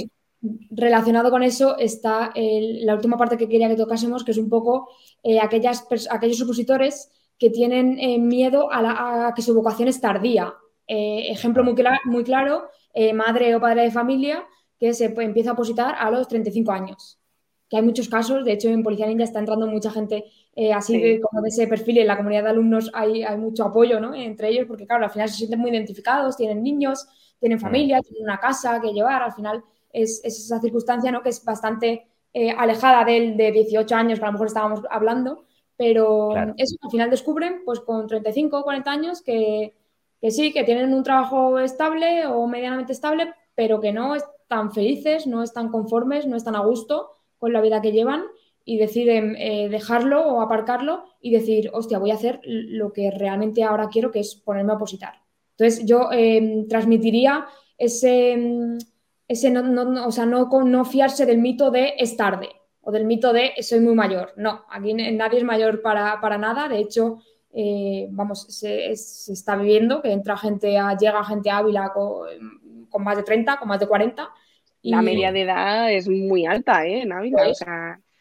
[0.69, 4.89] Relacionado con eso está la última parte que quería que tocásemos, que es un poco
[5.23, 10.53] eh, aquellas, aquellos opositores que tienen eh, miedo a, que su vocación es tardía.
[10.87, 12.69] Eh, ejemplo muy, muy claro,
[13.13, 14.45] madre o padre de familia
[14.79, 17.19] que se empieza a opositar a los 35 años.
[17.69, 20.25] Que hay muchos casos, de hecho en Policía Ninja está entrando mucha gente
[20.73, 23.99] así como de ese perfil y en la comunidad de alumnos hay, hay mucho apoyo
[23.99, 24.13] ¿no?
[24.13, 27.07] entre ellos porque claro, al final se sienten muy identificados, tienen niños,
[27.39, 29.63] tienen familia, tienen una casa que llevar, al final
[30.03, 31.21] es, esa circunstancia ¿no?
[31.21, 32.07] que es bastante
[32.57, 35.45] alejada del de 18 años que a lo mejor estábamos hablando,
[35.77, 39.73] pero eso al final descubren, pues con 35 o 40 años, que,
[40.29, 45.43] sí, que tienen un trabajo estable o medianamente estable, pero que no están felices, no
[45.43, 48.23] están conformes, no están a gusto con la vida que llevan
[48.63, 53.63] y deciden eh, dejarlo o aparcarlo y decir, hostia, voy a hacer lo que realmente
[53.63, 55.21] ahora quiero, que es ponerme a opositar.
[55.57, 57.45] Entonces yo em, transmitiría
[57.77, 58.77] ese,
[59.27, 62.49] ese no, o sea, no, no fiarse del mito de es tarde
[62.81, 64.33] o del mito de soy muy mayor.
[64.37, 66.67] No, aquí nadie es mayor para, nada.
[66.67, 67.19] De hecho,
[67.51, 73.17] eh, vamos, se, está viviendo que entra gente, a, llega gente a Ávila con, más
[73.17, 74.29] de 30, con más de 40.
[74.83, 74.91] Y...
[74.91, 77.01] La media de edad es muy alta, ¿eh?
[77.01, 77.59] En Ávila, pues,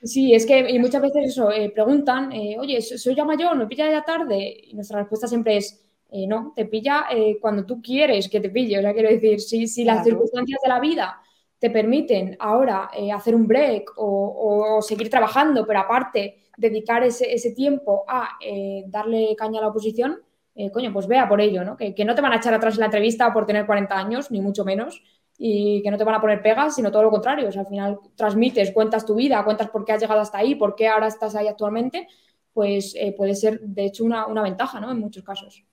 [0.04, 3.56] Sí, es que y muchas veces eso, eh, preguntan, eh, oye, ¿soy ya mayor?
[3.56, 4.54] ¿Me pilla ya tarde?
[4.64, 5.83] Y nuestra respuesta siempre es,
[6.28, 7.06] no, te pilla
[7.40, 8.78] cuando tú quieres que te pille.
[8.78, 11.20] O sea, quiero decir, si, si las circunstancias de la vida
[11.64, 18.04] te permiten ahora eh, hacer un break o, seguir trabajando, pero aparte dedicar ese, tiempo
[18.06, 20.20] a eh, darle caña a la oposición,
[20.54, 21.74] eh, coño, pues vea por ello, ¿no?
[21.74, 24.42] Que, no te van a echar atrás en la entrevista por tener 40 años, ni
[24.42, 25.02] mucho menos,
[25.38, 27.48] y que no te van a poner pegas, sino todo lo contrario.
[27.48, 30.56] O sea, al final transmites, cuentas tu vida, cuentas por qué has llegado hasta ahí,
[30.56, 32.08] por qué ahora estás ahí actualmente,
[32.52, 34.92] pues puede ser, de hecho, una, ventaja, ¿no?
[34.92, 35.64] En muchos casos.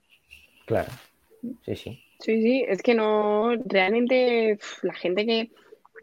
[0.66, 0.92] Claro.
[1.66, 2.04] Sí, sí.
[2.20, 5.52] Sí, sí, es que no, realmente la gente que,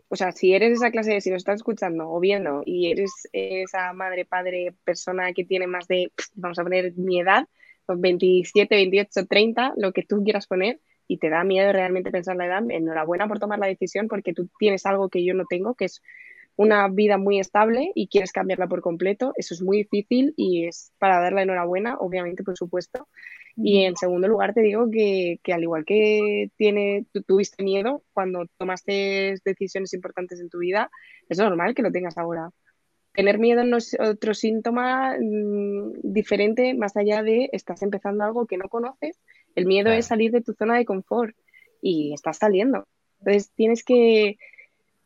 [0.09, 3.13] o sea, si eres esa clase de, si nos estás escuchando o viendo y eres
[3.33, 7.47] esa madre, padre, persona que tiene más de, vamos a poner mi edad,
[7.87, 12.47] 27, 28, 30, lo que tú quieras poner, y te da miedo realmente pensar la
[12.47, 15.87] edad, enhorabuena por tomar la decisión porque tú tienes algo que yo no tengo, que
[15.87, 16.03] es
[16.55, 19.33] una vida muy estable y quieres cambiarla por completo.
[19.37, 23.09] Eso es muy difícil y es para dar la enhorabuena, obviamente, por supuesto.
[23.61, 28.47] Y en segundo lugar, te digo que, al igual que tiene, tú tuviste miedo cuando
[28.57, 30.91] tomaste decisiones importantes en tu vida,
[31.29, 32.51] es normal que lo tengas ahora.
[33.13, 38.59] Tener miedo no es otro síntoma mm, diferente más allá de estás empezando algo que
[38.59, 39.19] no conoces.
[39.57, 41.35] El miedo es salir de tu zona de confort
[41.83, 42.87] y estás saliendo.
[43.19, 44.37] Entonces tienes que,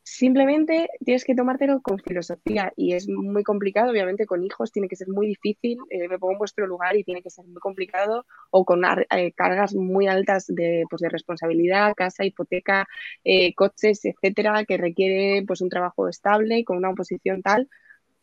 [0.05, 4.97] Simplemente tienes que tomártelo con filosofía y es muy complicado, obviamente con hijos tiene que
[4.97, 8.27] ser muy difícil, eh, me pongo en vuestro lugar y tiene que ser muy complicado
[8.51, 12.89] o con eh, cargas muy altas de, pues, de responsabilidad, casa, hipoteca,
[13.23, 17.69] eh, coches, etcétera, que requiere pues un trabajo estable con una oposición tal,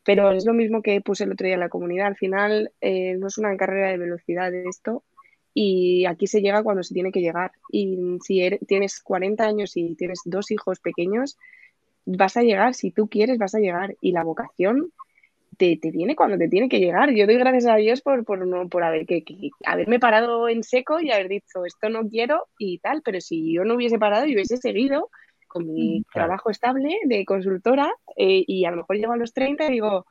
[0.04, 3.28] pero es lo mismo que puse el otro día en la comunidad, al final no
[3.28, 5.04] es una carrera de velocidad esto
[5.54, 7.52] y aquí se llega cuando se tiene que llegar.
[7.72, 11.38] Y si tienes 40 años y tienes dos hijos pequeños,
[12.06, 13.96] vas a llegar, si tú quieres, vas a llegar.
[14.02, 14.92] Y la vocación
[15.58, 17.12] te, te viene cuando te tiene que llegar.
[17.12, 19.24] Yo doy gracias a Dios por, por, no, por haber, que,
[19.66, 23.64] haberme parado en seco y haber dicho, esto no quiero y tal, pero si yo
[23.66, 25.10] no hubiese parado y hubiese seguido
[25.48, 29.66] con mi trabajo estable de consultora eh, y a lo mejor llego a los 30
[29.66, 30.06] y digo,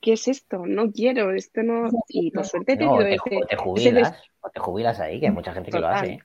[0.00, 0.66] ¿qué es esto?
[0.66, 1.88] No quiero, esto no...
[2.08, 5.86] Y por suerte te, te, jubilas, te jubilas ahí, que hay mucha gente que lo
[5.86, 6.18] hace.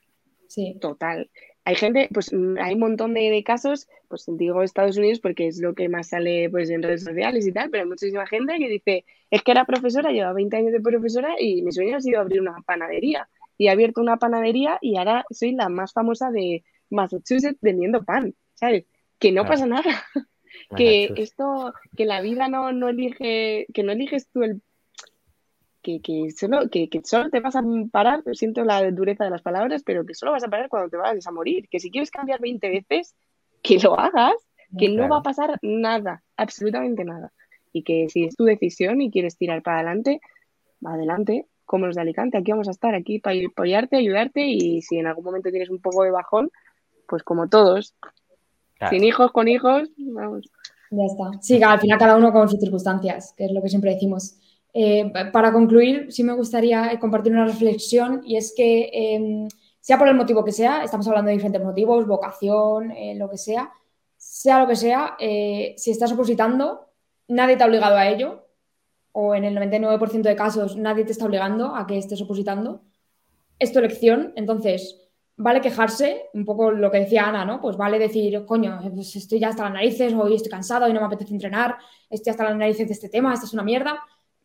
[0.48, 0.76] Sí.
[0.80, 1.30] Total
[1.68, 5.60] hay gente, pues mm, hay un montón de, casos, pues digo Estados Unidos porque es
[5.60, 8.70] lo que más sale pues en redes sociales y tal, pero hay muchísima gente que
[8.70, 12.20] dice, es que era profesora, lleva 20 años de profesora y mi sueño ha sido
[12.20, 13.28] abrir una panadería.
[13.58, 18.34] Y he abierto una panadería y ahora soy la más famosa de Massachusetts vendiendo pan,
[18.54, 18.86] ¿sabes?
[19.18, 20.06] Que no pasa nada.
[20.74, 24.62] que esto, que la vida no, no elige, que no eliges tú el
[25.82, 29.42] que, que, solo, que, que, solo te vas a parar, siento la dureza de las
[29.42, 31.68] palabras, pero que solo vas a parar cuando te vayas a morir.
[31.70, 33.14] Que si quieres cambiar 20 veces,
[33.62, 34.34] que lo hagas,
[34.76, 37.32] que no va a pasar nada, absolutamente nada.
[37.72, 40.20] Y que si es tu decisión y quieres tirar para adelante,
[40.84, 44.98] adelante, como los de Alicante, aquí vamos a estar, aquí para apoyarte, ayudarte y si
[44.98, 46.50] en algún momento tienes un poco de bajón,
[47.06, 47.94] pues como todos,
[48.90, 50.50] sin hijos, con hijos, vamos.
[50.90, 51.42] Ya está.
[51.42, 54.38] Sí, al final cada uno con sus circunstancias, que es lo que siempre decimos.
[54.74, 59.48] Eh, para concluir, sí me gustaría compartir una reflexión y es que, em,
[59.80, 63.38] sea por el motivo que sea, estamos hablando de diferentes motivos, vocación, eh, lo que
[63.38, 63.72] sea,
[64.16, 66.88] sea lo que sea, eh, si estás opositando,
[67.28, 68.46] nadie te ha obligado a ello,
[69.12, 72.82] o en el 99% de casos nadie te está obligando a que estés opositando.
[73.58, 77.60] Es tu elección, entonces vale quejarse, un poco lo que decía Ana, ¿no?
[77.60, 81.00] Pues vale decir, coño, pues estoy ya hasta las narices, hoy estoy cansado, hoy no
[81.00, 81.78] me apetece entrenar,
[82.10, 84.00] estoy hasta las narices de este tema, esto es una mierda.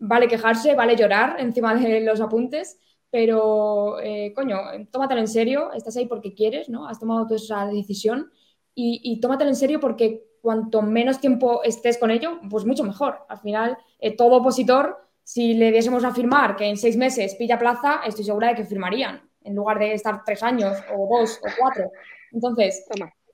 [0.05, 2.77] Vale quejarse, vale llorar encima de los apuntes,
[3.09, 4.57] pero, eh, coño,
[4.91, 6.87] tómatelo en serio, estás ahí porque quieres, ¿no?
[6.89, 8.29] Has tomado toda esa decisión
[8.75, 13.19] y, y tómatelo en serio porque cuanto menos tiempo estés con ello, pues mucho mejor.
[13.29, 17.57] Al final, eh, todo opositor, si le diésemos a firmar que en seis meses pilla
[17.57, 21.47] plaza, estoy segura de que firmarían, en lugar de estar tres años o dos o
[21.57, 21.91] cuatro.
[22.33, 22.85] Entonces,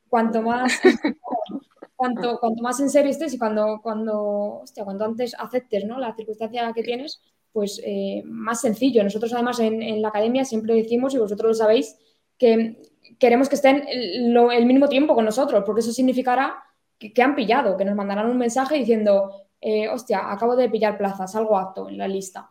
[0.08, 0.80] cuanto más,
[2.00, 6.00] cuanto, cuanto más en serio estés y cuando, cuando, hostia, cuanto antes aceptes ¿no?
[6.00, 9.04] la circunstancia que tienes, pues eh, más sencillo.
[9.04, 11.98] Nosotros además en, en, la academia siempre decimos, y vosotros lo sabéis,
[12.38, 12.82] que
[13.20, 16.64] queremos que estén el, el mínimo tiempo con nosotros, porque eso significará
[16.98, 21.28] que, han pillado, que nos mandarán un mensaje diciendo, eh, hostia, acabo de pillar plaza,
[21.28, 22.50] salgo apto en la lista.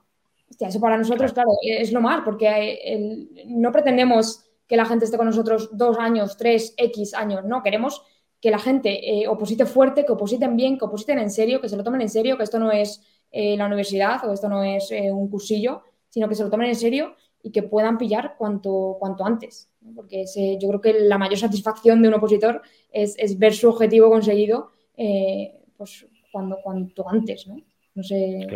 [0.51, 5.17] Hostia, eso para nosotros, claro, es lo más, porque no pretendemos que la gente esté
[5.17, 8.03] con nosotros dos años, tres, X años, no, queremos
[8.41, 11.77] que la gente eh, oposite fuerte, que opositen bien, que opositen en serio, que se
[11.77, 14.91] lo tomen en serio, que esto no es eh, la universidad o esto no es
[14.91, 19.25] un cursillo, sino que se lo tomen en serio y que puedan pillar cuanto, cuanto
[19.25, 19.71] antes.
[19.95, 20.25] Porque
[20.61, 25.63] yo creo que la mayor satisfacción de un opositor es, ver su objetivo conseguido eh,
[25.77, 27.47] pues cuando, cuanto antes.
[27.47, 27.57] ¿no?
[27.95, 28.47] no sé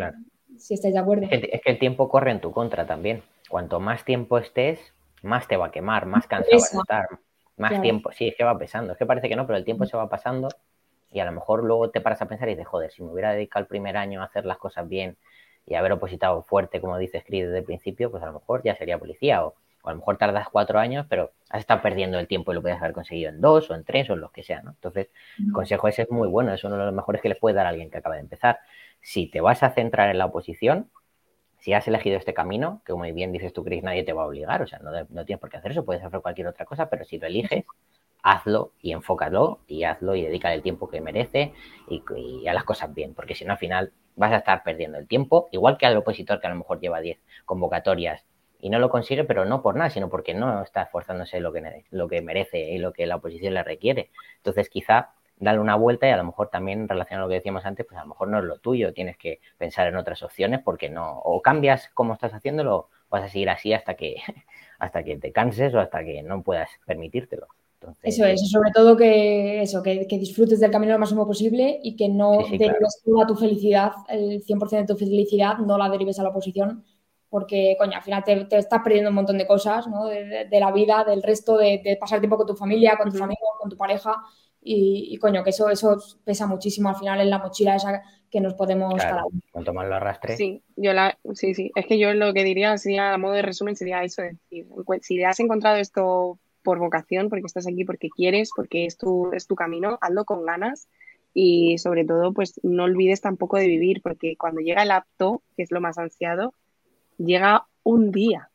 [0.57, 1.27] si estáis de acuerdo.
[1.29, 3.23] Es que, el tiempo corre en tu contra también.
[3.49, 4.79] Cuanto más tiempo estés,
[5.21, 7.05] más te va a quemar, más cansado vas a estar.
[7.57, 8.93] Más tiempo, sí, es que va pesando.
[8.93, 10.49] Es que parece que no, pero el tiempo se va pasando
[11.11, 13.33] y a lo mejor luego te paras a pensar y dices, joder, si me hubiera
[13.33, 15.17] dedicado el primer año a hacer las cosas bien
[15.65, 18.75] y haber opositado fuerte, como dice Creed desde el principio, pues a lo mejor ya
[18.75, 22.51] sería policía o, a lo mejor tardas cuatro años, pero has estado perdiendo el tiempo
[22.51, 24.61] y lo puedes haber conseguido en dos o en tres o en los que sea,
[24.61, 24.71] ¿no?
[24.71, 27.55] Entonces, el consejo ese es muy bueno, es uno de los mejores que le puede
[27.55, 28.59] dar a alguien que acaba de empezar.
[29.01, 30.89] Si te vas a centrar en la oposición,
[31.63, 34.27] si has elegido este camino, que como bien dices tú, Chris, nadie te va a
[34.27, 36.89] obligar, o sea, no, no tienes por qué hacer eso, puedes hacer cualquier otra cosa,
[36.89, 37.63] pero si lo eliges,
[38.21, 41.53] hazlo y enfócalo y hazlo y dedica el tiempo que merece
[41.87, 44.97] y, y a las cosas bien, porque si no al final vas a estar perdiendo
[44.97, 48.25] el tiempo, igual que al opositor que a lo mejor lleva 10 convocatorias
[48.59, 51.85] y no lo consigue, pero no por nada, sino porque no está esforzándose lo que,
[51.91, 54.09] lo que merece y lo que la oposición le requiere.
[54.35, 55.11] Entonces, quizá
[55.43, 57.97] darle una vuelta y a lo mejor también relacionado a lo que decíamos antes, pues
[57.99, 61.19] a lo mejor no es lo tuyo, tienes que pensar en otras opciones porque no,
[61.19, 64.15] o cambias cómo estás haciéndolo, o vas a seguir así hasta que,
[64.79, 67.47] hasta que te canses o hasta que no puedas permitírtelo.
[68.01, 72.07] Eso es, sobre todo que eso, que, disfrutes del camino lo máximo posible y que
[72.07, 76.29] no derives toda tu felicidad, el 100% de tu felicidad, no la derives a la
[76.29, 76.83] oposición,
[77.29, 80.05] porque, coño, al final te, estás perdiendo un montón de cosas, ¿no?
[80.05, 83.69] De, la vida, del resto, de, pasar tiempo con tu familia, con tus amigos, con
[83.69, 84.23] tu pareja,
[84.65, 88.53] y, coño, que eso, eso pesa muchísimo al final en la mochila esa que nos
[88.55, 90.37] podemos claro, Cuanto más lo arrastre.
[90.37, 91.71] Sí, yo la, sí, sí.
[91.75, 94.65] Es que yo lo que diría sería, a modo de resumen, sería eso, decir,
[95.01, 99.45] si has encontrado esto por vocación, porque estás aquí porque quieres, porque es tu, es
[99.45, 100.87] tu camino, hazlo con ganas
[101.33, 105.63] y sobre todo pues no olvides tampoco de vivir, porque cuando llega el apto, que
[105.63, 106.53] es lo más ansiado,
[107.17, 108.49] llega un día.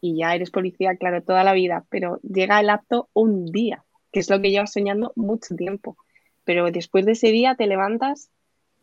[0.00, 4.20] Y ya eres policía, claro, toda la vida, pero llega el apto un día, que
[4.20, 5.96] es lo que llevas soñando mucho tiempo.
[6.44, 8.30] Pero después de ese día te levantas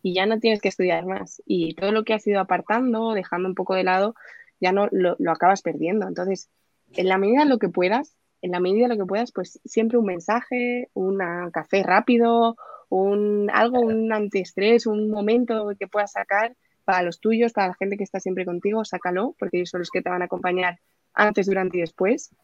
[0.01, 1.41] y ya no tienes que estudiar más.
[1.45, 4.13] Y todo lo que has ido apartando, dejando un poco de lado,
[4.59, 6.05] ya no lo, acabas perdiendo.
[6.05, 6.49] Entonces,
[6.91, 9.97] en la medida de lo que puedas, en la medida lo que puedas, pues siempre
[9.97, 11.19] un mensaje, un
[11.53, 12.57] café rápido,
[12.89, 17.95] un algo, un antiestrés, un momento que puedas sacar para los tuyos, para la gente
[17.95, 20.81] que está siempre contigo, sácalo, porque ellos son los que te van a acompañar
[21.13, 22.35] antes, durante y después.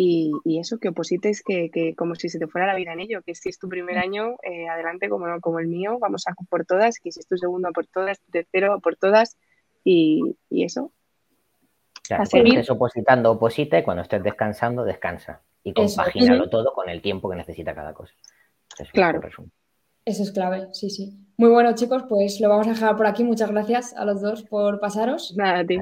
[0.00, 3.22] Y, eso, que oposites que, que, como si se te fuera la vida en ello,
[3.22, 6.64] que si es tu primer año, eh, adelante como, como el mío, vamos a por
[6.64, 9.36] todas, que si es tu segundo, por todas, tu tercero, por todas,
[9.82, 10.92] y, y eso,
[12.08, 15.42] cuando estés opositando, oposita y cuando estés descansando, descansa.
[15.62, 18.14] Y compagínalo todo con el tiempo que necesita cada cosa.
[18.92, 19.20] claro.
[20.04, 21.18] Eso es clave, sí, sí.
[21.38, 23.22] Muy bueno, chicos, pues lo vamos a dejar por aquí.
[23.22, 25.34] Muchas gracias a los dos por pasaros.
[25.36, 25.78] Nada, a ti.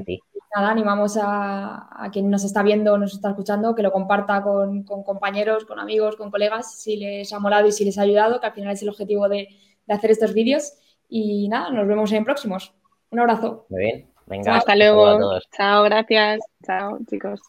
[0.55, 4.85] Nada, animamos a, quien nos está viendo o nos está escuchando que lo comparta con,
[4.85, 8.47] compañeros, con amigos, con colegas, si les ha molado y si les ha ayudado, que
[8.47, 9.49] al final es el objetivo de,
[9.87, 10.75] de hacer estos vídeos.
[11.09, 12.75] Y nada, nos vemos en próximos.
[13.11, 13.65] Un abrazo.
[13.71, 14.11] Muy bien.
[14.27, 14.57] Venga.
[14.57, 15.41] Hasta luego.
[15.57, 16.41] Chao, gracias.
[16.67, 17.41] Chao, chicos.